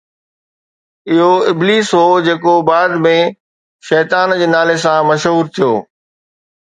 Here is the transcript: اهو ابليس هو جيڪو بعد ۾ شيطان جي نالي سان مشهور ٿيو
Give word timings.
اهو 1.11 1.31
ابليس 1.51 1.89
هو 2.01 2.15
جيڪو 2.27 2.53
بعد 2.69 2.97
۾ 3.05 3.13
شيطان 3.91 4.37
جي 4.41 4.51
نالي 4.57 4.77
سان 4.85 4.99
مشهور 5.11 5.53
ٿيو 5.59 5.73